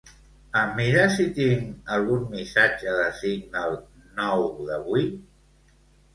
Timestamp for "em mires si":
0.59-1.25